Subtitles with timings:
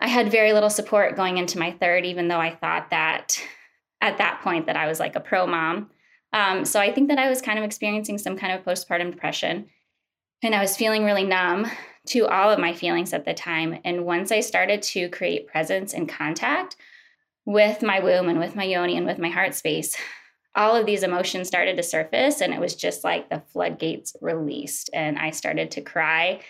[0.00, 3.40] I had very little support going into my third, even though I thought that
[4.00, 5.90] at that point that I was like a pro mom.
[6.32, 9.66] Um, so I think that I was kind of experiencing some kind of postpartum depression.
[10.42, 11.66] And I was feeling really numb
[12.08, 13.80] to all of my feelings at the time.
[13.84, 16.76] And once I started to create presence and contact
[17.44, 19.96] with my womb and with my yoni and with my heart space,
[20.54, 22.40] all of these emotions started to surface.
[22.40, 24.90] And it was just like the floodgates released.
[24.92, 26.40] And I started to cry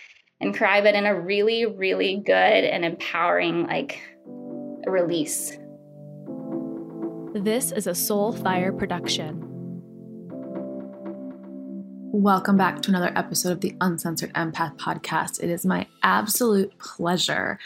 [0.41, 4.00] and cry, but in a really, really good and empowering, like,
[4.87, 5.59] release.
[7.34, 9.45] This is a Soulfire production.
[12.12, 15.43] Welcome back to another episode of the Uncensored Empath podcast.
[15.43, 17.59] It is my absolute pleasure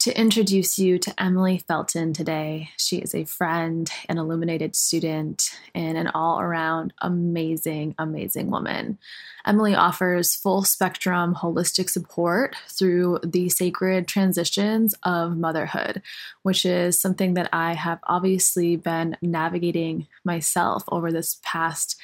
[0.00, 2.70] to introduce you to Emily Felton today.
[2.78, 8.96] She is a friend, an illuminated student, and an all around amazing, amazing woman.
[9.44, 16.00] Emily offers full spectrum holistic support through the sacred transitions of motherhood,
[16.44, 22.00] which is something that I have obviously been navigating myself over this past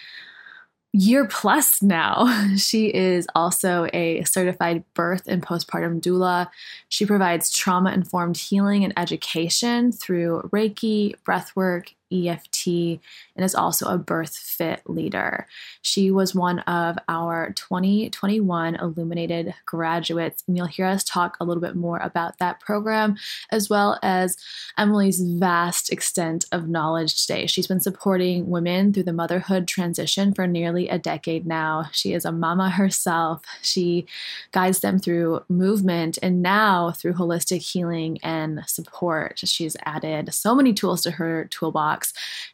[0.97, 2.27] year plus now.
[2.56, 6.48] She is also a certified birth and postpartum doula.
[6.88, 13.99] She provides trauma informed healing and education through Reiki, breathwork, EFT, and is also a
[13.99, 15.47] birth fit leader.
[15.83, 21.61] She was one of our 2021 Illuminated graduates, and you'll hear us talk a little
[21.61, 23.17] bit more about that program,
[23.51, 24.37] as well as
[24.79, 27.47] Emily's vast extent of knowledge today.
[27.47, 31.87] She's been supporting women through the motherhood transition for nearly a decade now.
[31.93, 33.43] She is a mama herself.
[33.62, 34.07] She
[34.53, 39.41] guides them through movement and now through holistic healing and support.
[39.45, 41.95] She's added so many tools to her toolbox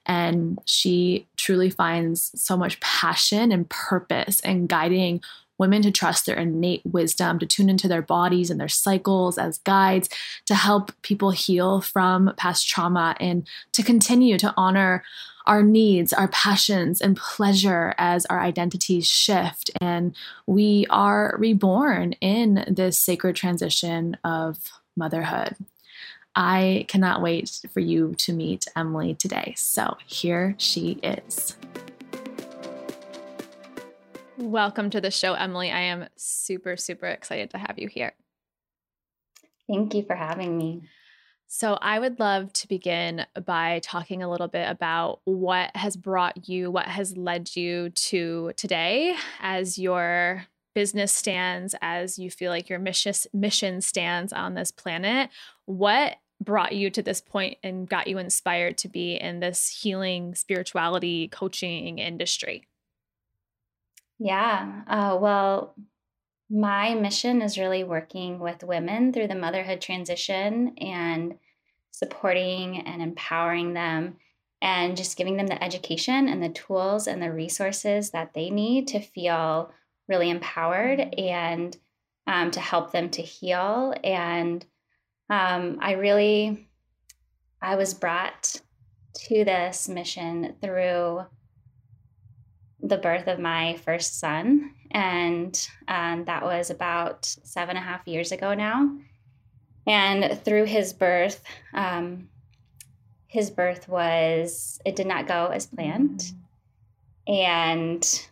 [0.06, 5.20] and she truly finds so much passion and purpose in guiding
[5.58, 9.58] women to trust their innate wisdom, to tune into their bodies and their cycles as
[9.58, 10.08] guides,
[10.46, 15.04] to help people heal from past trauma, and to continue to honor
[15.46, 22.64] our needs, our passions, and pleasure as our identities shift and we are reborn in
[22.68, 24.58] this sacred transition of
[24.96, 25.56] motherhood.
[26.34, 29.54] I cannot wait for you to meet Emily today.
[29.56, 31.56] So here she is.
[34.38, 35.70] Welcome to the show, Emily.
[35.70, 38.12] I am super, super excited to have you here.
[39.68, 40.82] Thank you for having me.
[41.48, 46.48] So, I would love to begin by talking a little bit about what has brought
[46.48, 52.70] you, what has led you to today as your business stands, as you feel like
[52.70, 55.28] your mission mission stands on this planet.
[55.66, 60.35] What brought you to this point and got you inspired to be in this healing
[60.35, 62.67] spirituality coaching industry?
[64.19, 64.83] Yeah.
[64.86, 65.75] Uh, well,
[66.51, 71.39] my mission is really working with women through the motherhood transition and
[71.91, 74.17] supporting and empowering them
[74.61, 78.86] and just giving them the education and the tools and the resources that they need
[78.89, 79.73] to feel
[80.09, 81.77] really empowered and
[82.27, 84.64] um, to help them to heal and
[85.32, 86.68] um, I really,
[87.62, 88.60] I was brought
[89.14, 91.22] to this mission through
[92.82, 94.74] the birth of my first son.
[94.90, 98.94] And um, that was about seven and a half years ago now.
[99.86, 102.28] And through his birth, um,
[103.26, 106.20] his birth was, it did not go as planned.
[107.26, 107.32] Mm-hmm.
[107.32, 108.28] And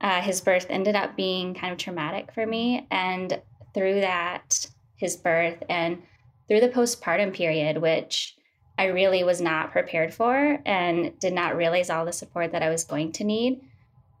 [0.00, 2.88] uh, his birth ended up being kind of traumatic for me.
[2.90, 3.40] And
[3.72, 4.66] through that,
[5.00, 6.02] his birth and
[6.46, 8.36] through the postpartum period, which
[8.78, 12.68] I really was not prepared for and did not realize all the support that I
[12.70, 13.62] was going to need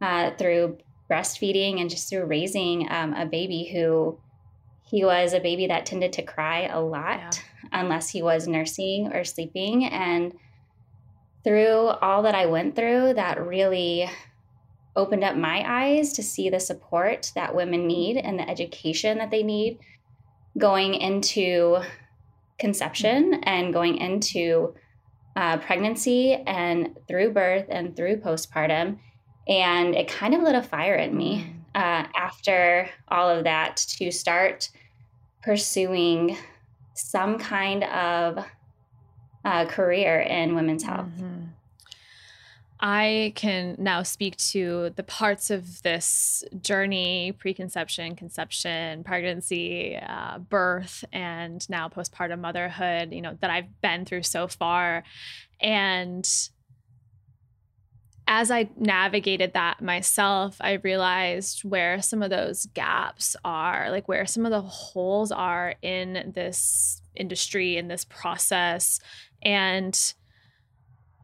[0.00, 0.78] uh, through
[1.10, 4.18] breastfeeding and just through raising um, a baby who
[4.86, 7.18] he was a baby that tended to cry a lot
[7.62, 7.80] yeah.
[7.80, 9.84] unless he was nursing or sleeping.
[9.84, 10.34] And
[11.44, 14.10] through all that I went through, that really
[14.96, 19.30] opened up my eyes to see the support that women need and the education that
[19.30, 19.78] they need
[20.58, 21.80] going into
[22.58, 24.74] conception and going into
[25.36, 28.98] uh, pregnancy and through birth and through postpartum.
[29.48, 31.80] And it kind of lit a fire in me mm.
[31.80, 34.68] uh, after all of that to start
[35.42, 36.36] pursuing
[36.94, 38.44] some kind of
[39.44, 41.08] uh, career in women's health.
[41.16, 41.44] Mm-hmm.
[42.82, 51.04] I can now speak to the parts of this journey preconception, conception, pregnancy, uh, birth,
[51.12, 55.04] and now postpartum motherhood, you know, that I've been through so far.
[55.60, 56.26] And
[58.26, 64.24] as I navigated that myself, I realized where some of those gaps are, like where
[64.24, 69.00] some of the holes are in this industry, in this process.
[69.42, 70.14] And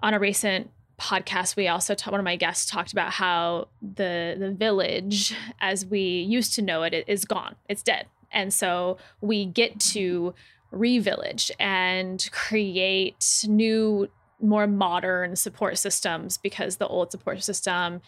[0.02, 4.36] on a recent podcast, we also ta- one of my guests talked about how the
[4.38, 7.56] the village, as we used to know it, it is gone.
[7.68, 8.06] It's dead.
[8.32, 10.34] And so we get to
[10.72, 14.08] revillage and create new
[14.40, 18.02] more modern support systems because the old support system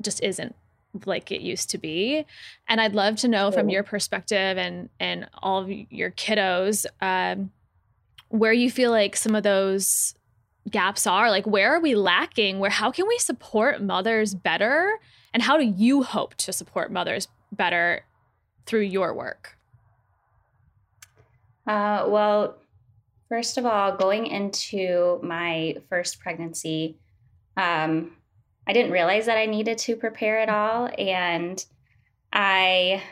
[0.00, 0.54] just isn't
[1.06, 2.24] like it used to be
[2.68, 7.50] and i'd love to know from your perspective and and all of your kiddos um,
[8.28, 10.14] where you feel like some of those
[10.68, 14.98] gaps are like where are we lacking where how can we support mothers better
[15.32, 18.04] and how do you hope to support mothers better
[18.66, 19.56] through your work
[21.66, 22.56] uh, well
[23.30, 26.98] First of all, going into my first pregnancy,
[27.56, 28.16] um,
[28.66, 30.90] I didn't realize that I needed to prepare at all.
[30.98, 31.64] And
[32.32, 33.04] I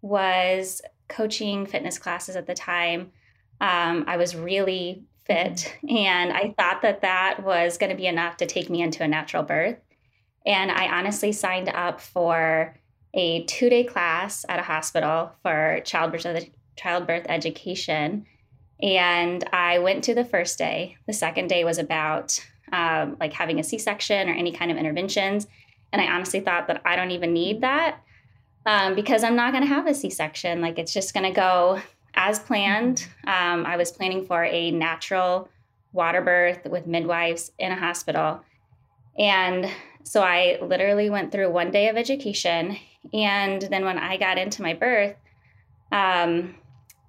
[0.00, 3.10] was coaching fitness classes at the time.
[3.60, 8.36] Um, I was really fit, and I thought that that was going to be enough
[8.38, 9.78] to take me into a natural birth.
[10.46, 12.76] And I honestly signed up for
[13.14, 18.26] a two day class at a hospital for childbirth, childbirth education
[18.82, 20.96] and I went to the first day.
[21.06, 22.38] The second day was about
[22.72, 25.46] um, like having a C section or any kind of interventions.
[25.92, 28.02] And I honestly thought that I don't even need that
[28.66, 30.60] um, because I'm not going to have a C section.
[30.60, 31.80] Like it's just going to go
[32.14, 33.06] as planned.
[33.26, 35.48] Um, I was planning for a natural
[35.92, 38.40] water birth with midwives in a hospital.
[39.18, 39.70] And
[40.02, 42.76] so I literally went through one day of education.
[43.12, 45.16] And then when I got into my birth,
[45.92, 46.56] um,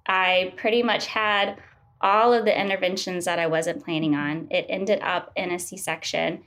[0.06, 1.58] I pretty much had
[2.00, 4.46] all of the interventions that I wasn't planning on.
[4.50, 6.44] It ended up in a C section.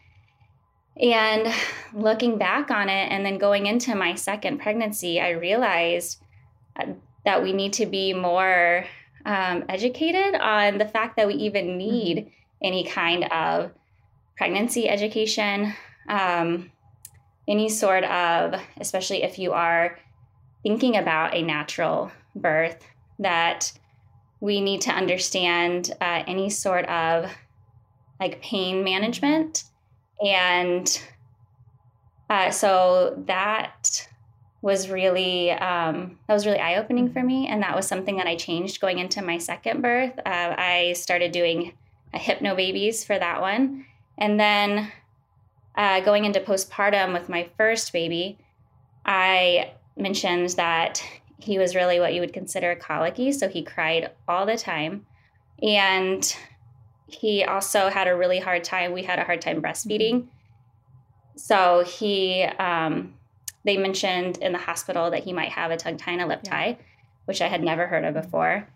[1.02, 1.54] And
[1.94, 6.22] looking back on it and then going into my second pregnancy, I realized
[6.80, 6.94] uh,
[7.26, 8.86] that we need to be more
[9.26, 11.78] um, educated on the fact that we even mm-hmm.
[11.78, 12.32] need
[12.62, 13.72] any kind of
[14.38, 15.74] pregnancy education,
[16.08, 16.72] um,
[17.48, 19.98] any sort of, especially if you are
[20.64, 22.86] thinking about a natural birth,
[23.20, 23.72] that
[24.40, 27.30] we need to understand uh, any sort of
[28.20, 29.66] like pain management.
[30.26, 31.02] And
[32.30, 34.08] uh, so that
[34.62, 38.28] was really um, that was really eye opening for me, and that was something that
[38.28, 40.18] I changed going into my second birth.
[40.26, 41.74] Uh, I started doing
[42.14, 43.86] a Hypnobabies for that one,
[44.18, 44.92] and then
[45.76, 48.38] uh, going into postpartum with my first baby,
[49.06, 51.02] I mentioned that
[51.40, 53.32] he was really what you would consider colicky.
[53.32, 55.06] So he cried all the time.
[55.64, 56.36] And
[57.08, 58.92] he also had a really hard time.
[58.92, 60.28] We had a hard time breastfeeding.
[61.36, 63.14] So he, um,
[63.66, 66.44] they mentioned in the hospital that he might have a tongue tie and a lip
[66.44, 66.78] tie,
[67.26, 68.68] which I had never heard of before.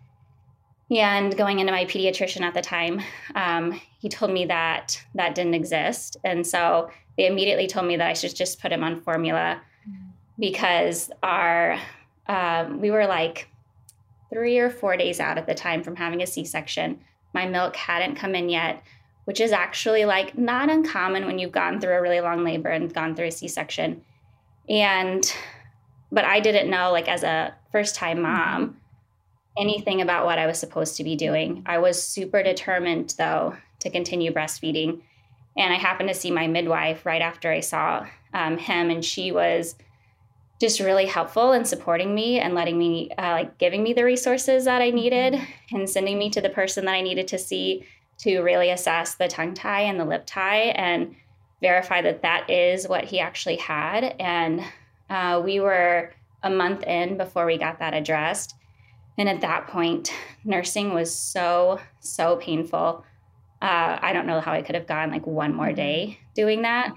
[0.90, 3.00] And going into my pediatrician at the time,
[3.34, 6.18] um, he told me that that didn't exist.
[6.24, 9.94] And so they immediately told me that I should just put him on formula mm.
[10.38, 11.78] because our
[12.26, 13.48] um, we were like
[14.30, 17.00] three or four days out at the time from having a C section.
[17.32, 18.82] My milk hadn't come in yet,
[19.24, 22.92] which is actually like not uncommon when you've gone through a really long labor and
[22.92, 24.02] gone through a C section.
[24.68, 25.30] And,
[26.10, 28.76] but I didn't know, like, as a first time mom,
[29.58, 31.62] anything about what I was supposed to be doing.
[31.66, 35.00] I was super determined, though, to continue breastfeeding.
[35.56, 39.30] And I happened to see my midwife right after I saw um, him, and she
[39.30, 39.76] was
[40.60, 44.64] just really helpful in supporting me and letting me uh, like giving me the resources
[44.64, 45.40] that I needed
[45.72, 47.84] and sending me to the person that I needed to see
[48.18, 51.14] to really assess the tongue tie and the lip tie and
[51.64, 54.14] verify that that is what he actually had.
[54.20, 54.62] And
[55.08, 58.54] uh, we were a month in before we got that addressed.
[59.16, 60.12] And at that point,
[60.44, 63.04] nursing was so, so painful.
[63.62, 66.92] Uh, I don't know how I could have gone like one more day doing that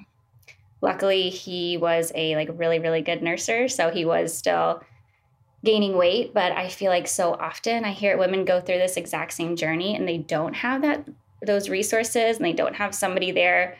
[0.81, 4.81] luckily he was a like really really good nurser so he was still
[5.63, 9.33] gaining weight but i feel like so often i hear women go through this exact
[9.33, 11.07] same journey and they don't have that
[11.45, 13.77] those resources and they don't have somebody there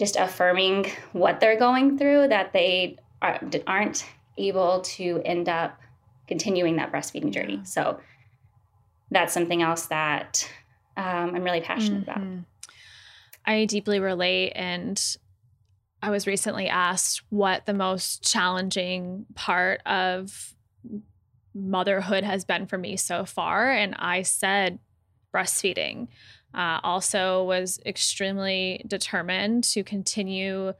[0.00, 4.04] just affirming what they're going through that they are, aren't
[4.38, 5.78] able to end up
[6.26, 8.00] continuing that breastfeeding journey so
[9.10, 10.50] that's something else that
[10.96, 12.22] um, i'm really passionate mm-hmm.
[12.22, 12.44] about
[13.44, 15.16] i deeply relate and
[16.02, 20.54] I was recently asked what the most challenging part of
[21.54, 23.70] motherhood has been for me so far.
[23.70, 24.78] And I said
[25.34, 26.08] breastfeeding.
[26.54, 30.72] Uh, also was extremely determined to continue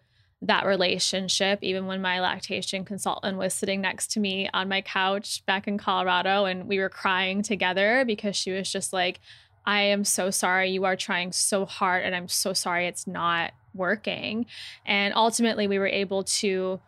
[0.42, 5.44] that relationship, even when my lactation consultant was sitting next to me on my couch
[5.44, 9.20] back in Colorado and we were crying together because she was just like,
[9.66, 10.70] I am so sorry.
[10.70, 14.46] You are trying so hard, and I'm so sorry it's not working.
[14.86, 16.80] And ultimately, we were able to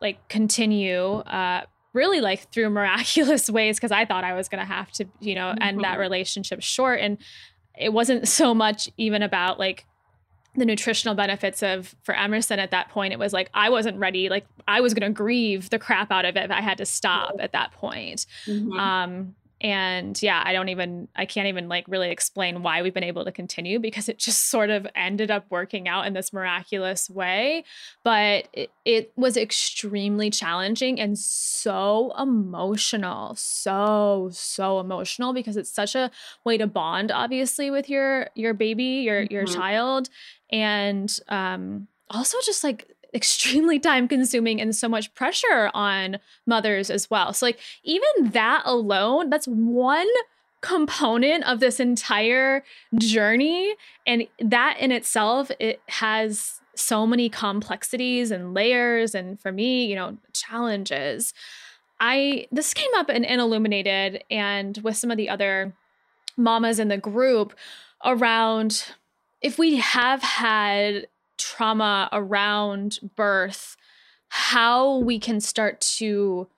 [0.00, 1.62] like continue uh,
[1.92, 5.34] really like through miraculous ways because I thought I was going to have to, you
[5.34, 5.62] know, mm-hmm.
[5.62, 6.00] end that mm-hmm.
[6.00, 7.00] relationship short.
[7.00, 7.18] And
[7.78, 9.86] it wasn't so much even about like
[10.54, 13.12] the nutritional benefits of for Emerson at that point.
[13.12, 14.28] It was like I wasn't ready.
[14.28, 16.86] Like I was going to grieve the crap out of it if I had to
[16.86, 18.26] stop at that point.
[18.46, 18.72] Mm-hmm.
[18.72, 23.04] Um, and yeah i don't even i can't even like really explain why we've been
[23.04, 27.08] able to continue because it just sort of ended up working out in this miraculous
[27.08, 27.64] way
[28.04, 35.94] but it, it was extremely challenging and so emotional so so emotional because it's such
[35.94, 36.10] a
[36.44, 39.32] way to bond obviously with your your baby your mm-hmm.
[39.32, 40.08] your child
[40.50, 47.10] and um also just like extremely time consuming and so much pressure on mothers as
[47.10, 47.32] well.
[47.32, 50.08] So, like, even that alone, that's one
[50.60, 52.62] component of this entire
[52.98, 53.74] journey.
[54.06, 59.14] And that in itself, it has so many complexities and layers.
[59.14, 61.34] And for me, you know, challenges.
[62.00, 65.74] I, this came up in, in Illuminated and with some of the other
[66.36, 67.54] mamas in the group
[68.04, 68.86] around
[69.42, 71.06] if we have had
[71.42, 73.76] trauma around birth,
[74.28, 76.48] how we can start to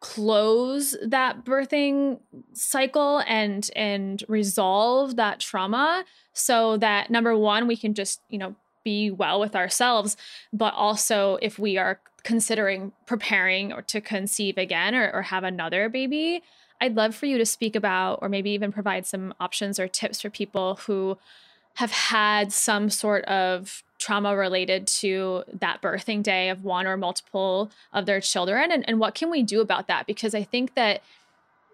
[0.00, 2.20] close that birthing
[2.52, 8.54] cycle and and resolve that trauma so that number one we can just you know
[8.84, 10.16] be well with ourselves
[10.52, 15.88] but also if we are considering preparing or to conceive again or, or have another
[15.88, 16.42] baby
[16.82, 20.20] i'd love for you to speak about or maybe even provide some options or tips
[20.20, 21.16] for people who
[21.76, 27.70] have had some sort of trauma related to that birthing day of one or multiple
[27.92, 30.06] of their children and, and what can we do about that?
[30.06, 31.02] Because i think that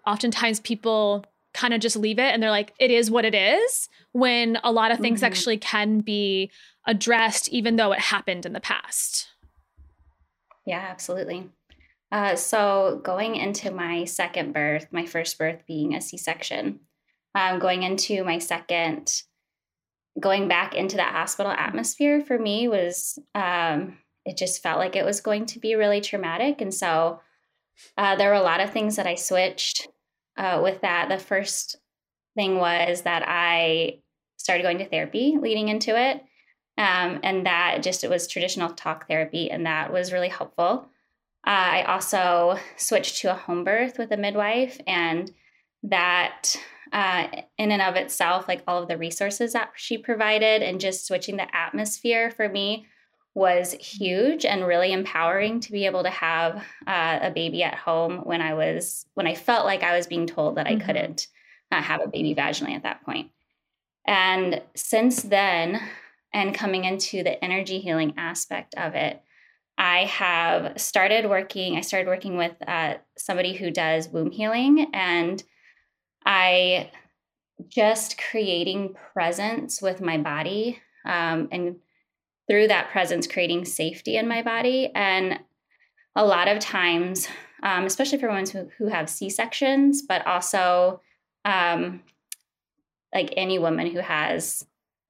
[0.05, 3.89] oftentimes people kind of just leave it and they're like it is what it is
[4.11, 5.25] when a lot of things mm-hmm.
[5.25, 6.49] actually can be
[6.85, 9.29] addressed even though it happened in the past.
[10.65, 11.49] Yeah absolutely.
[12.11, 16.79] Uh, so going into my second birth my first birth being a c-section
[17.35, 19.23] um, going into my second
[20.19, 25.05] going back into that hospital atmosphere for me was um, it just felt like it
[25.05, 26.61] was going to be really traumatic.
[26.61, 27.19] And so
[27.97, 29.87] uh, there were a lot of things that i switched
[30.37, 31.09] uh, with that.
[31.09, 31.77] The first
[32.35, 33.99] thing was that i
[34.37, 36.23] started going to therapy leading into it.
[36.77, 40.87] Um, and that just it was traditional talk therapy and that was really helpful.
[41.45, 45.31] Uh, i also switched to a home birth with a midwife and
[45.83, 46.55] that
[46.93, 51.07] uh, in and of itself, like all of the resources that she provided and just
[51.07, 52.85] switching the atmosphere for me
[53.33, 58.19] was huge and really empowering to be able to have uh, a baby at home
[58.19, 60.85] when I was when I felt like I was being told that I mm-hmm.
[60.85, 61.27] couldn't
[61.71, 63.31] uh, have a baby vaginally at that point.
[64.05, 65.81] And since then,
[66.31, 69.19] and coming into the energy healing aspect of it,
[69.79, 71.75] I have started working.
[71.75, 75.43] I started working with uh, somebody who does womb healing and
[76.25, 76.91] I
[77.69, 81.77] just creating presence with my body um, and
[82.47, 85.39] through that presence creating safety in my body and
[86.15, 87.27] a lot of times
[87.63, 91.01] um, especially for women who, who have c-sections but also
[91.45, 92.01] um,
[93.13, 94.65] like any woman who has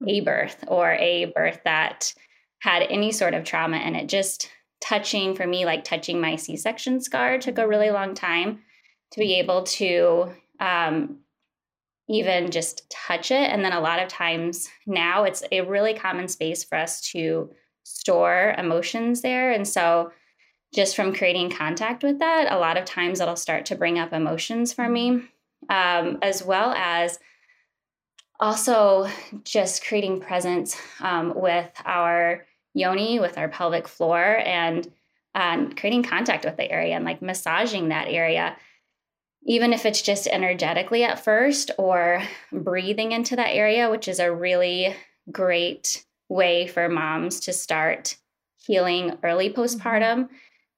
[0.07, 2.13] a birth or a birth that
[2.59, 4.49] had any sort of trauma and it just
[4.81, 8.59] touching for me like touching my c-section scar took a really long time
[9.11, 10.31] to be able to
[10.63, 11.17] um,
[12.07, 13.49] even just touch it.
[13.49, 17.49] And then a lot of times now it's a really common space for us to
[17.83, 19.51] store emotions there.
[19.51, 20.11] And so
[20.73, 24.13] just from creating contact with that, a lot of times it'll start to bring up
[24.13, 25.23] emotions for me,
[25.69, 27.19] um, as well as
[28.39, 29.07] also
[29.43, 34.91] just creating presence um, with our yoni, with our pelvic floor, and
[35.35, 38.55] um, creating contact with the area and like massaging that area
[39.45, 42.21] even if it's just energetically at first or
[42.51, 44.95] breathing into that area, which is a really
[45.31, 48.15] great way for moms to start
[48.57, 49.61] healing early mm-hmm.
[49.61, 50.29] postpartum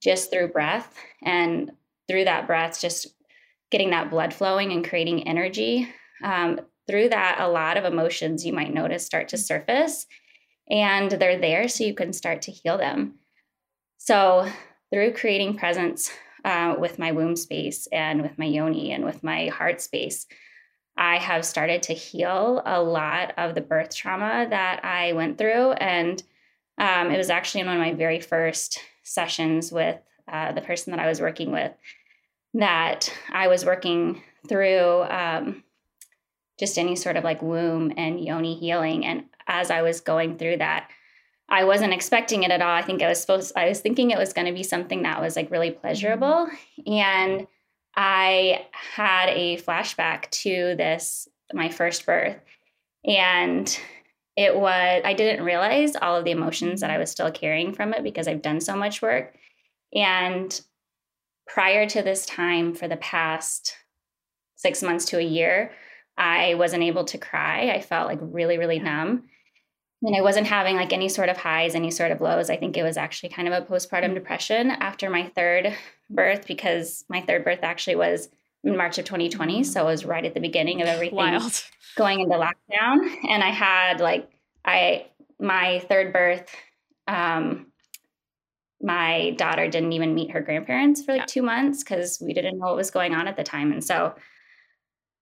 [0.01, 1.71] just through breath and
[2.07, 3.07] through that breath, just
[3.71, 5.87] getting that blood flowing and creating energy.
[6.23, 10.05] Um, through that, a lot of emotions you might notice start to surface
[10.69, 13.15] and they're there so you can start to heal them.
[13.97, 14.47] So,
[14.91, 16.11] through creating presence
[16.45, 20.27] uh, with my womb space and with my yoni and with my heart space.
[20.95, 25.71] I have started to heal a lot of the birth trauma that I went through.
[25.71, 26.21] And
[26.77, 29.99] um, it was actually in one of my very first sessions with
[30.31, 31.73] uh, the person that I was working with
[32.53, 35.63] that I was working through um,
[36.59, 39.05] just any sort of like womb and yoni healing.
[39.05, 40.89] And as I was going through that,
[41.47, 42.75] I wasn't expecting it at all.
[42.75, 45.21] I think I was supposed I was thinking it was going to be something that
[45.21, 46.47] was like really pleasurable
[46.87, 47.47] and
[47.95, 52.37] I had a flashback to this my first birth
[53.05, 53.79] and
[54.35, 57.93] it was I didn't realize all of the emotions that I was still carrying from
[57.93, 59.35] it because I've done so much work
[59.93, 60.59] and
[61.47, 63.75] prior to this time for the past
[64.55, 65.71] 6 months to a year
[66.17, 67.71] I wasn't able to cry.
[67.71, 69.25] I felt like really really numb
[70.05, 72.49] and I wasn't having like any sort of highs, any sort of lows.
[72.49, 74.13] I think it was actually kind of a postpartum mm.
[74.13, 75.75] depression after my third
[76.09, 78.29] birth because my third birth actually was
[78.63, 79.61] in March of 2020.
[79.61, 79.65] Mm.
[79.65, 81.63] So it was right at the beginning of everything Wild.
[81.95, 83.15] going into lockdown.
[83.29, 84.29] And I had like,
[84.63, 85.07] I,
[85.39, 86.55] my third birth,
[87.07, 87.67] um,
[88.81, 91.25] my daughter didn't even meet her grandparents for like yeah.
[91.25, 93.71] two months because we didn't know what was going on at the time.
[93.71, 94.13] And so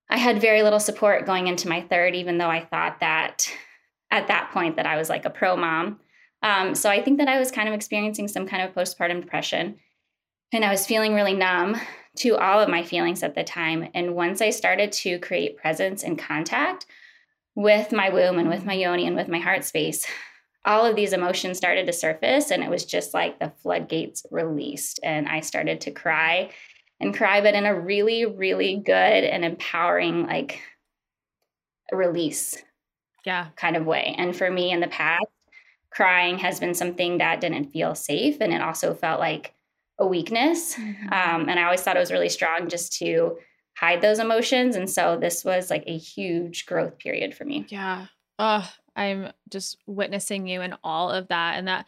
[0.10, 3.48] I had very little support going into my third, even though I thought that
[4.14, 6.00] at that point that I was like a pro mom.
[6.44, 9.78] Um, so I think that I was kind of experiencing some kind of postpartum depression.
[10.54, 11.76] And I was feeling really numb
[12.18, 13.90] to all of my feelings at the time.
[13.96, 16.86] And once I started to create presence and contact
[17.56, 20.06] with my womb and with my yoni and with my heart space,
[20.64, 22.52] all of these emotions started to surface.
[22.52, 25.00] And it was just like the floodgates released.
[25.02, 26.52] And I started to cry
[27.00, 28.94] and cry, but in a really, really good
[29.24, 30.62] and empowering, like,
[31.92, 32.64] release
[33.26, 33.48] yeah.
[33.56, 34.16] kind of way.
[34.18, 35.26] And for me in the past
[35.92, 39.54] crying has been something that didn't feel safe and it also felt like
[40.00, 40.76] a weakness.
[40.76, 41.14] Mm-hmm.
[41.14, 43.38] um, and i always thought it was really strong just to
[43.78, 47.66] hide those emotions and so this was like a huge growth period for me.
[47.70, 48.08] Yeah.
[48.40, 51.86] Oh i'm just witnessing you and all of that and that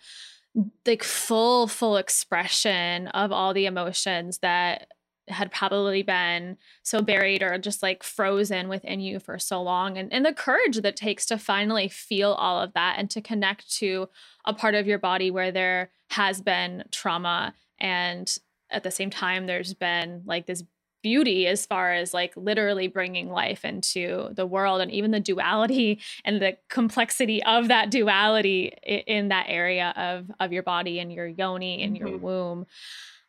[0.86, 4.88] like full full expression of all the emotions that
[5.28, 10.12] had probably been so buried or just like frozen within you for so long and,
[10.14, 14.08] and the courage that takes to finally feel all of that and to connect to
[14.46, 18.38] a part of your body where there has been trauma and
[18.70, 20.64] at the same time there's been like this
[21.06, 26.00] beauty as far as like literally bringing life into the world and even the duality
[26.26, 31.28] and the complexity of that duality in that area of of your body and your
[31.28, 32.08] yoni and mm-hmm.
[32.08, 32.66] your womb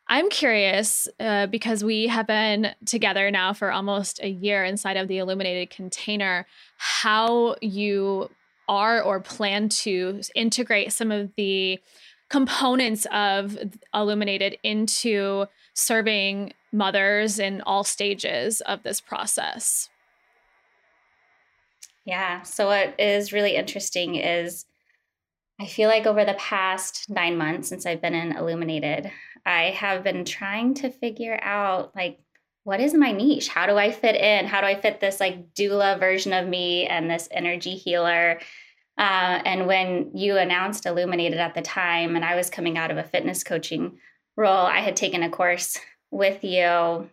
[0.09, 5.07] I'm curious uh, because we have been together now for almost a year inside of
[5.07, 8.29] the illuminated container, how you
[8.69, 11.79] are or plan to integrate some of the
[12.29, 13.57] components of
[13.93, 19.89] illuminated into serving mothers in all stages of this process.
[22.05, 22.41] Yeah.
[22.43, 24.65] So, what is really interesting is
[25.59, 29.11] I feel like over the past nine months since I've been in Illuminated,
[29.45, 32.19] I have been trying to figure out like
[32.67, 33.47] what is my niche?
[33.47, 34.45] How do I fit in?
[34.45, 38.41] How do I fit this like doula version of me and this energy healer?
[38.97, 42.97] Uh, and when you announced Illuminated at the time, and I was coming out of
[42.97, 43.99] a fitness coaching
[44.35, 45.79] role, I had taken a course
[46.11, 47.09] with you, I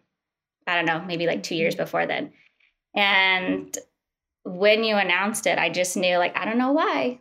[0.67, 2.33] don't know, maybe like two years before then.
[2.93, 3.79] And
[4.43, 7.21] when you announced it, I just knew, like, I don't know why,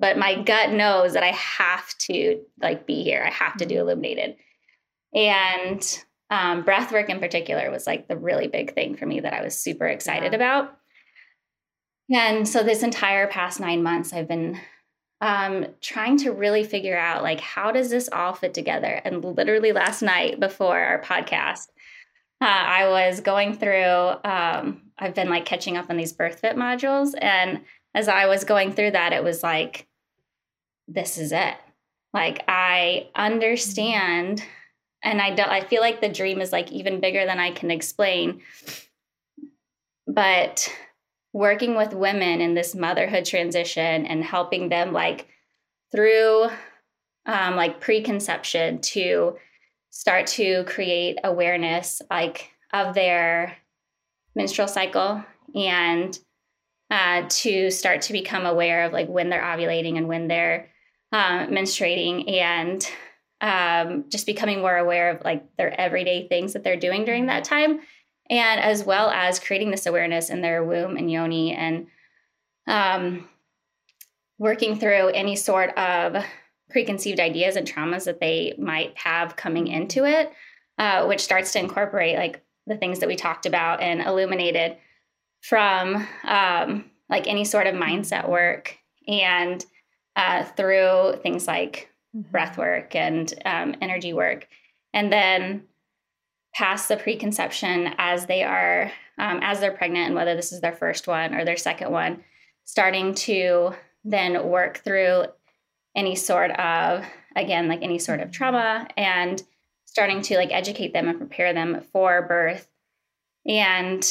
[0.00, 3.22] but my gut knows that I have to like be here.
[3.24, 3.82] I have to do mm-hmm.
[3.82, 4.36] Illuminated.
[5.14, 9.34] And um, breath work in particular was like the really big thing for me that
[9.34, 10.36] I was super excited yeah.
[10.36, 10.76] about.
[12.12, 14.58] And so this entire past nine months, I've been
[15.20, 19.00] um, trying to really figure out like how does this all fit together.
[19.04, 21.68] And literally last night before our podcast,
[22.40, 23.84] uh, I was going through.
[24.24, 27.60] Um, I've been like catching up on these birth fit modules, and
[27.94, 29.86] as I was going through that, it was like,
[30.90, 31.54] this is it.
[32.12, 34.42] Like I understand
[35.02, 37.70] and I don't I feel like the dream is like even bigger than I can
[37.70, 38.42] explain.
[40.06, 40.68] But
[41.32, 45.28] working with women in this motherhood transition and helping them like
[45.92, 46.48] through
[47.26, 49.36] um, like preconception to
[49.90, 53.56] start to create awareness like of their
[54.34, 55.24] menstrual cycle
[55.54, 56.18] and
[56.90, 60.69] uh, to start to become aware of like when they're ovulating and when they're
[61.12, 62.88] uh, menstruating and
[63.40, 67.44] um, just becoming more aware of like their everyday things that they're doing during that
[67.44, 67.80] time
[68.28, 71.86] and as well as creating this awareness in their womb and yoni and
[72.66, 73.28] um,
[74.38, 76.22] working through any sort of
[76.70, 80.32] preconceived ideas and traumas that they might have coming into it
[80.78, 84.76] uh, which starts to incorporate like the things that we talked about and illuminated
[85.42, 88.76] from um, like any sort of mindset work
[89.08, 89.64] and
[90.20, 92.30] uh, through things like mm-hmm.
[92.30, 94.46] breath work and um, energy work.
[94.92, 95.62] And then
[96.54, 100.74] past the preconception as they are, um, as they're pregnant, and whether this is their
[100.74, 102.22] first one or their second one,
[102.64, 103.72] starting to
[104.04, 105.24] then work through
[105.96, 107.04] any sort of,
[107.34, 108.32] again, like any sort of mm-hmm.
[108.32, 109.42] trauma and
[109.86, 112.68] starting to like educate them and prepare them for birth.
[113.46, 114.04] And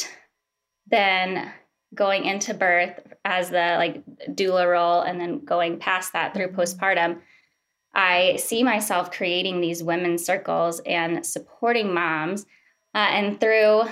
[0.88, 1.52] then
[1.94, 6.60] going into birth as the like doula role and then going past that through mm-hmm.
[6.60, 7.18] postpartum
[7.94, 12.46] i see myself creating these women's circles and supporting moms
[12.94, 13.82] uh, and through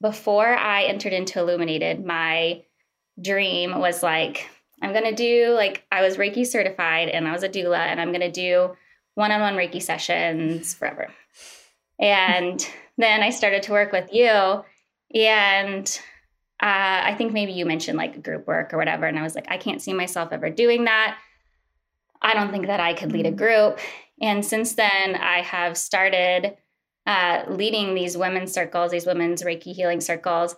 [0.00, 2.62] before i entered into illuminated my
[3.20, 4.48] dream was like
[4.80, 8.00] i'm going to do like i was reiki certified and i was a doula and
[8.00, 8.74] i'm going to do
[9.14, 11.08] one-on-one reiki sessions forever
[11.98, 14.64] and then i started to work with you
[15.12, 16.00] and
[16.62, 19.06] uh, I think maybe you mentioned like group work or whatever.
[19.06, 21.16] And I was like, I can't see myself ever doing that.
[22.20, 23.38] I don't think that I could lead a mm-hmm.
[23.38, 23.78] group.
[24.20, 26.56] And since then, I have started
[27.06, 30.54] uh, leading these women's circles, these women's Reiki healing circles.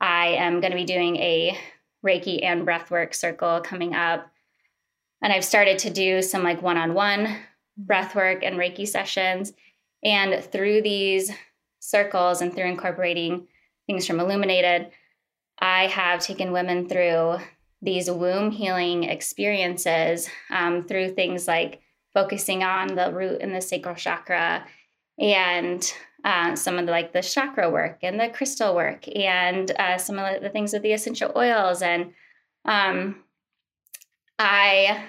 [0.00, 1.58] I am going to be doing a
[2.04, 4.26] Reiki and breathwork circle coming up.
[5.22, 7.36] And I've started to do some like one on one
[7.80, 9.52] breathwork and Reiki sessions.
[10.02, 11.30] And through these
[11.78, 13.46] circles and through incorporating
[13.86, 14.90] things from Illuminated,
[15.62, 17.36] I have taken women through
[17.80, 21.80] these womb healing experiences um, through things like
[22.12, 24.66] focusing on the root and the sacral chakra
[25.20, 25.92] and
[26.24, 30.18] uh, some of the like the chakra work and the crystal work and uh, some
[30.18, 32.12] of the things with the essential oils and
[32.64, 33.22] um,
[34.38, 35.04] i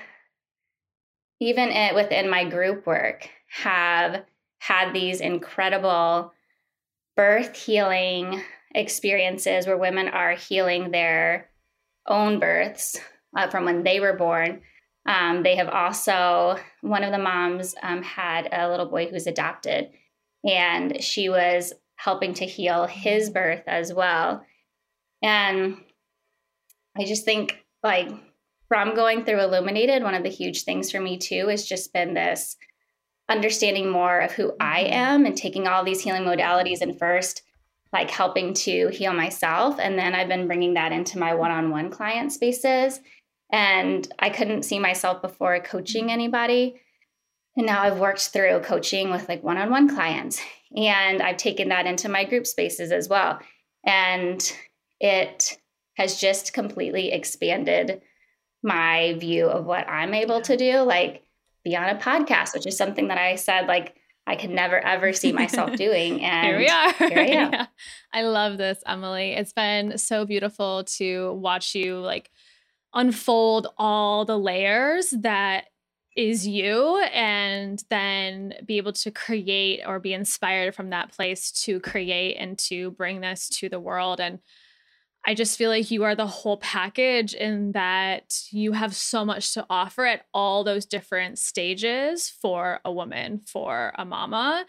[1.39, 4.23] even it, within my group work have
[4.59, 6.31] had these incredible
[7.15, 8.41] birth healing
[8.73, 11.49] experiences where women are healing their
[12.07, 12.99] own births
[13.38, 14.62] uh, from when they were born.
[15.05, 19.89] Um, they have also, one of the moms um, had a little boy who's adopted,
[20.43, 24.45] and she was helping to heal his birth as well.
[25.21, 25.77] And
[26.97, 28.09] I just think, like,
[28.67, 32.13] from going through Illuminated, one of the huge things for me too has just been
[32.13, 32.55] this
[33.29, 34.93] understanding more of who I mm-hmm.
[34.93, 37.43] am and taking all these healing modalities and first
[37.93, 39.79] like helping to heal myself.
[39.79, 42.99] And then I've been bringing that into my one on one client spaces.
[43.51, 46.82] And I couldn't see myself before coaching anybody.
[47.56, 50.41] And now I've worked through coaching with like one on one clients.
[50.75, 53.39] And I've taken that into my group spaces as well.
[53.86, 54.41] And
[54.99, 55.58] it
[55.95, 58.01] has just completely expanded
[58.63, 60.79] my view of what I'm able to do.
[60.79, 61.21] Like,
[61.63, 65.13] be on a podcast, which is something that I said, like, I could never ever
[65.13, 66.23] see myself doing.
[66.23, 66.93] And here we are.
[66.93, 67.51] Here I am.
[67.53, 67.65] yeah.
[68.12, 69.33] I love this, Emily.
[69.33, 72.31] It's been so beautiful to watch you like
[72.93, 75.65] unfold all the layers that
[76.15, 81.79] is you and then be able to create or be inspired from that place to
[81.79, 84.39] create and to bring this to the world and
[85.25, 89.53] I just feel like you are the whole package in that you have so much
[89.53, 94.65] to offer at all those different stages for a woman, for a mama.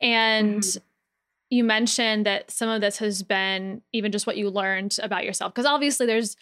[0.00, 0.84] And mm-hmm.
[1.50, 5.52] you mentioned that some of this has been even just what you learned about yourself.
[5.52, 6.34] Because obviously, there's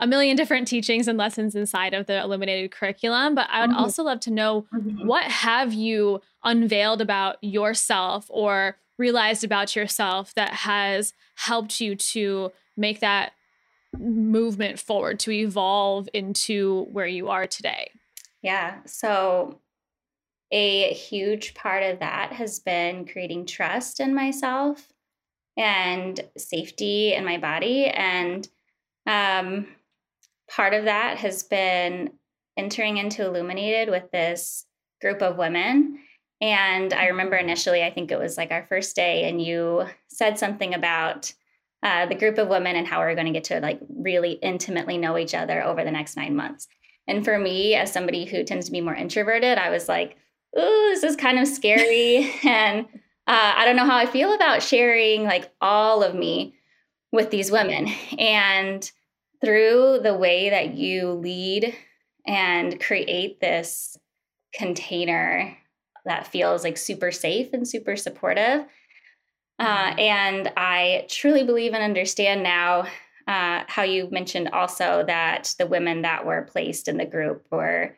[0.00, 3.78] a million different teachings and lessons inside of the illuminated curriculum but i would mm-hmm.
[3.78, 5.06] also love to know mm-hmm.
[5.06, 12.50] what have you unveiled about yourself or realized about yourself that has helped you to
[12.76, 13.32] make that
[13.98, 17.90] movement forward to evolve into where you are today?
[18.42, 18.78] Yeah.
[18.86, 19.60] So,
[20.50, 24.92] a huge part of that has been creating trust in myself
[25.56, 27.86] and safety in my body.
[27.86, 28.46] And
[29.06, 29.66] um,
[30.48, 32.10] part of that has been
[32.56, 34.66] entering into Illuminated with this
[35.00, 35.98] group of women.
[36.40, 40.38] And I remember initially, I think it was like our first day, and you said
[40.38, 41.32] something about
[41.84, 44.96] uh, the group of women and how we're going to get to like really intimately
[44.96, 46.66] know each other over the next nine months.
[47.06, 50.16] And for me, as somebody who tends to be more introverted, I was like,
[50.58, 52.32] ooh, this is kind of scary.
[52.44, 52.86] and
[53.26, 56.54] uh, I don't know how I feel about sharing like all of me
[57.12, 57.88] with these women.
[58.18, 58.90] And
[59.44, 61.74] through the way that you lead
[62.26, 63.98] and create this
[64.54, 65.54] container
[66.06, 68.64] that feels like super safe and super supportive,
[69.58, 69.98] uh, mm-hmm.
[69.98, 72.86] and I truly believe and understand now
[73.26, 77.96] uh, how you mentioned also that the women that were placed in the group were,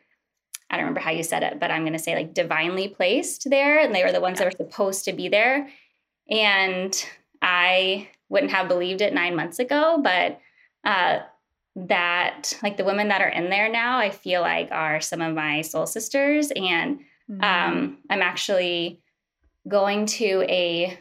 [0.69, 3.49] I don't remember how you said it, but I'm going to say like divinely placed
[3.49, 3.79] there.
[3.79, 5.67] And they were the ones that were supposed to be there.
[6.29, 7.05] And
[7.41, 10.39] I wouldn't have believed it nine months ago, but
[10.83, 11.19] uh,
[11.75, 15.35] that like the women that are in there now, I feel like are some of
[15.35, 16.51] my soul sisters.
[16.55, 17.43] And mm-hmm.
[17.43, 19.01] um, I'm actually
[19.67, 20.97] going to a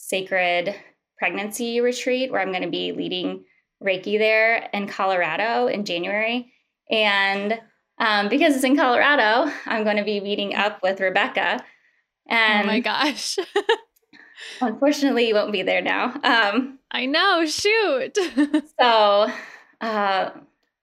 [0.00, 0.74] sacred
[1.18, 3.44] pregnancy retreat where I'm going to be leading
[3.82, 6.52] Reiki there in Colorado in January.
[6.90, 7.60] And
[7.98, 11.62] um, because it's in Colorado, I'm going to be meeting up with Rebecca.
[12.28, 13.36] And oh my gosh.
[14.60, 16.14] unfortunately, you won't be there now.
[16.24, 18.16] Um, I know, shoot.
[18.80, 19.30] so,
[19.80, 20.30] uh,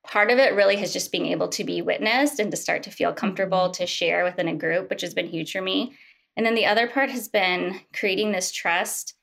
[0.04, 2.92] part of it really has just being able to be witnessed and to start to
[2.92, 3.74] feel comfortable mm-hmm.
[3.74, 5.94] to share within a group, which has been huge for me.
[6.38, 9.16] And then the other part has been creating this trust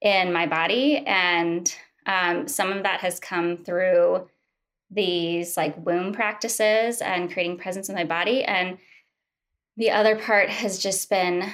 [0.00, 0.98] in my body.
[0.98, 1.74] And
[2.06, 4.28] um, some of that has come through
[4.90, 8.44] these like womb practices and creating presence in my body.
[8.44, 8.78] And
[9.76, 11.44] the other part has just been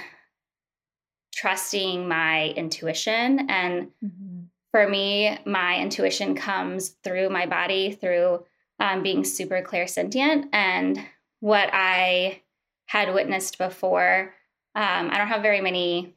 [1.35, 3.51] trusting my intuition.
[3.51, 4.45] And mm-hmm.
[4.71, 8.45] for me, my intuition comes through my body, through
[8.81, 10.49] um, being super clairsentient.
[10.53, 11.01] And
[11.41, 12.43] what I
[12.87, 14.35] had witnessed before,
[14.77, 16.15] um, I don't have very many.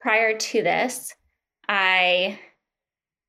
[0.00, 1.14] Prior to this,
[1.68, 2.38] I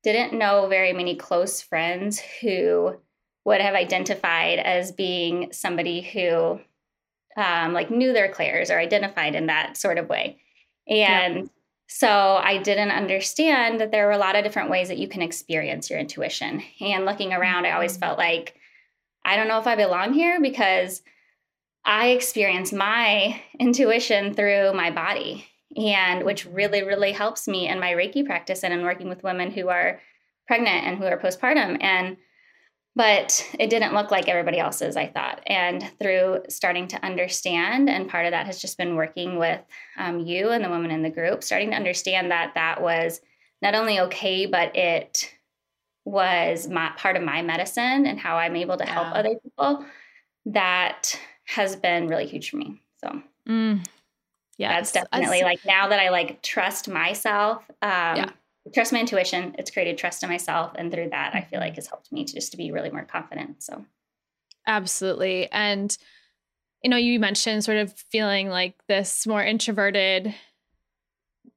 [0.02, 2.96] didn't know very many close friends who
[3.44, 6.60] would have identified as being somebody who
[7.36, 10.38] um, like knew their clairs or identified in that sort of way.
[10.88, 11.44] And yeah.
[11.86, 12.08] so
[12.42, 15.90] I didn't understand that there were a lot of different ways that you can experience
[15.90, 16.62] your intuition.
[16.80, 18.00] And looking around, I always mm-hmm.
[18.00, 18.54] felt like,
[19.24, 21.02] I don't know if I belong here because
[21.84, 27.92] I experience my intuition through my body and which really really helps me in my
[27.92, 30.00] reiki practice and in working with women who are
[30.46, 32.16] pregnant and who are postpartum and
[32.94, 35.42] but it didn't look like everybody else's i thought.
[35.46, 39.60] And through starting to understand and part of that has just been working with
[39.98, 43.20] um, you and the women in the group starting to understand that that was
[43.62, 45.34] not only okay but it
[46.04, 49.84] was my part of my medicine and how i'm able to help other people
[50.44, 51.16] that
[51.52, 53.20] has been really huge for me so.
[53.48, 53.84] Mm.
[54.58, 58.30] Yeah that's definitely like now that i like trust myself um yeah.
[58.72, 61.66] trust my intuition it's created trust in myself and through that i feel mm-hmm.
[61.66, 63.84] like has helped me to just to be really more confident so.
[64.66, 65.96] Absolutely and
[66.82, 70.32] you know you mentioned sort of feeling like this more introverted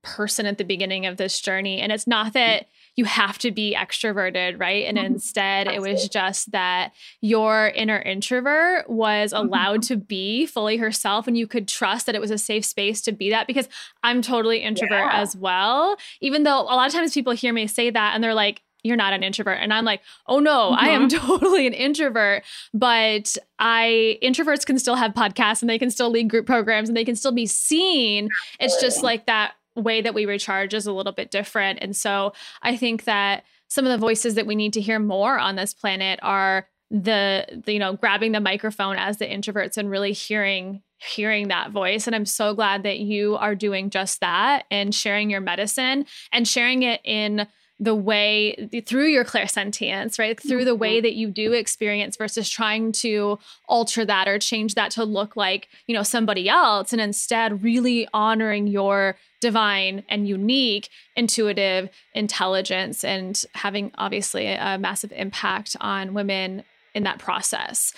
[0.02, 3.76] person at the beginning of this journey and it's not that you have to be
[3.78, 4.86] extroverted, right?
[4.86, 5.14] And mm-hmm.
[5.14, 9.48] instead, it was just that your inner introvert was mm-hmm.
[9.48, 13.02] allowed to be fully herself and you could trust that it was a safe space
[13.02, 13.68] to be that because
[14.04, 15.22] I'm totally introvert yeah.
[15.22, 15.98] as well.
[16.22, 18.96] Even though a lot of times people hear me say that and they're like, you're
[18.96, 20.86] not an introvert and i'm like oh no mm-hmm.
[20.86, 21.28] i am mm-hmm.
[21.28, 26.30] totally an introvert but i introverts can still have podcasts and they can still lead
[26.30, 28.30] group programs and they can still be seen
[28.60, 31.80] it's just like that way that we recharge is a little bit different.
[31.82, 35.38] And so I think that some of the voices that we need to hear more
[35.38, 39.90] on this planet are the, the, you know grabbing the microphone as the introverts and
[39.90, 44.66] really hearing hearing that voice and i'm so glad that you are doing just that
[44.70, 47.48] and sharing your medicine and sharing it in
[47.80, 50.40] the way through your clairsentience, right?
[50.40, 51.04] Through the way mm-hmm.
[51.04, 55.68] that you do experience versus trying to alter that or change that to look like,
[55.86, 63.44] you know, somebody else and instead really honoring your divine and unique intuitive intelligence and
[63.54, 67.94] having obviously a massive impact on women in that process.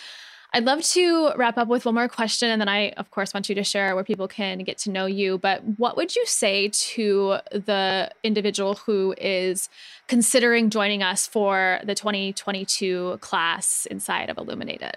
[0.53, 2.49] I'd love to wrap up with one more question.
[2.49, 5.05] And then I, of course, want you to share where people can get to know
[5.05, 5.37] you.
[5.37, 9.69] But what would you say to the individual who is
[10.07, 14.95] considering joining us for the 2022 class inside of Illuminated?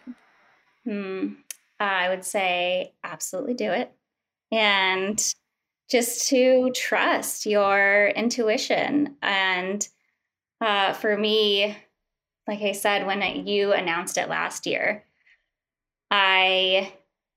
[0.85, 1.35] Hmm.
[1.81, 3.93] I would say absolutely do it.
[4.53, 5.21] And
[5.91, 9.17] just to trust your intuition.
[9.23, 9.87] And
[10.61, 11.77] uh, for me,
[12.47, 15.05] like I said, when you announced it last year,
[16.11, 16.93] I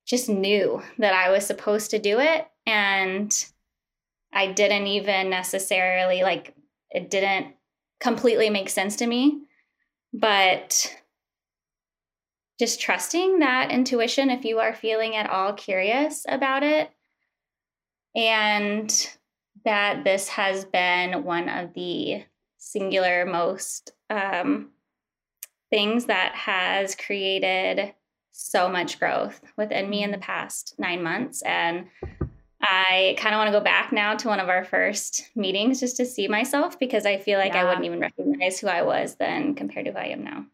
[0.05, 2.47] just knew that I was supposed to do it.
[2.65, 3.33] And
[4.33, 6.55] I didn't even necessarily like
[6.89, 7.55] it didn't
[7.99, 9.41] completely make sense to me.
[10.13, 10.95] But
[12.59, 16.91] just trusting that intuition if you are feeling at all curious about it.
[18.15, 19.09] And
[19.65, 22.23] that this has been one of the
[22.57, 24.69] singular most um,
[25.69, 27.93] things that has created
[28.33, 31.41] so much growth within me in the past nine months.
[31.43, 31.85] And
[32.61, 35.97] I kind of want to go back now to one of our first meetings just
[35.97, 37.61] to see myself because I feel like yeah.
[37.61, 40.45] I wouldn't even recognize who I was then compared to who I am now.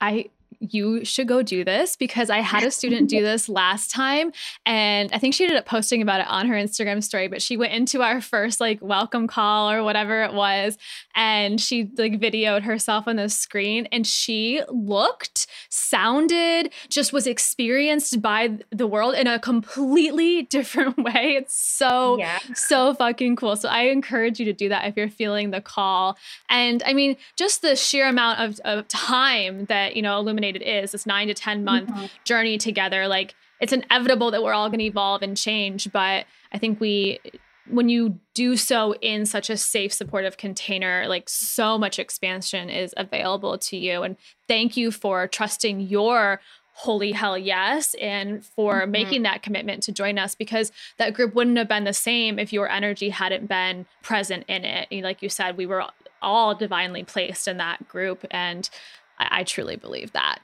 [0.00, 4.32] I you should go do this because I had a student do this last time
[4.66, 7.56] and I think she ended up posting about it on her Instagram story but she
[7.56, 10.76] went into our first like welcome call or whatever it was
[11.14, 18.20] and she like videoed herself on the screen and she looked sounded just was experienced
[18.20, 21.36] by the world in a completely different way.
[21.36, 22.38] It's so yeah.
[22.54, 23.56] so fucking cool.
[23.56, 26.16] So I encourage you to do that if you're feeling the call.
[26.48, 30.92] And I mean just the sheer amount of, of time that you know illuminate is
[30.92, 32.06] this nine to 10 month mm-hmm.
[32.24, 33.08] journey together.
[33.08, 35.90] Like it's inevitable that we're all going to evolve and change.
[35.92, 37.20] But I think we,
[37.68, 42.94] when you do so in such a safe, supportive container, like so much expansion is
[42.96, 44.02] available to you.
[44.02, 46.40] And thank you for trusting your
[46.72, 48.92] holy hell yes and for mm-hmm.
[48.92, 52.52] making that commitment to join us because that group wouldn't have been the same if
[52.52, 55.84] your energy hadn't been present in it like you said we were
[56.22, 58.70] all divinely placed in that group and
[59.18, 60.40] I, I truly believe that.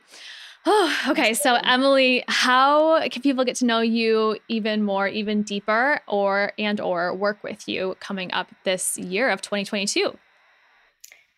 [0.66, 1.34] Oh, okay.
[1.34, 6.80] So, Emily, how can people get to know you even more, even deeper, or and
[6.80, 10.16] or work with you coming up this year of 2022?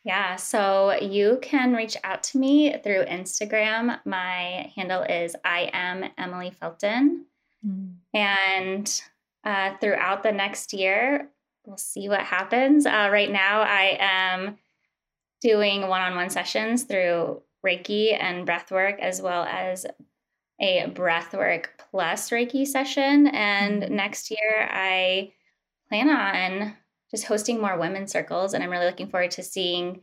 [0.04, 3.98] Yeah, so you can reach out to me through Instagram.
[4.04, 7.26] My handle is I am Emily Felton.
[7.66, 7.94] Mm.
[8.14, 9.02] And
[9.42, 11.28] uh, throughout the next year,
[11.64, 12.86] we'll see what happens.
[12.86, 14.58] Uh, right now, I am
[15.46, 19.86] doing one on one sessions through Reiki and breathwork, as well as
[20.60, 23.28] a breathwork plus Reiki session.
[23.28, 23.94] And mm-hmm.
[23.94, 25.32] next year, I
[25.88, 26.74] plan on
[27.12, 28.54] just hosting more women's circles.
[28.54, 30.00] And I'm really looking forward to seeing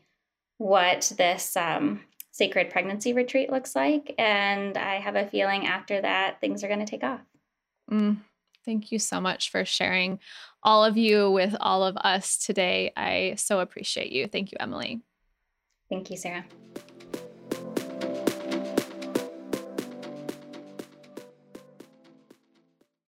[0.59, 1.99] what this um,
[2.31, 4.15] sacred pregnancy retreat looks like.
[4.17, 7.19] And I have a feeling after that, things are going to take off.
[7.91, 8.19] Mm,
[8.63, 10.19] thank you so much for sharing
[10.63, 12.93] all of you with all of us today.
[12.95, 14.27] I so appreciate you.
[14.27, 15.01] Thank you, Emily.
[15.89, 16.45] Thank you, Sarah.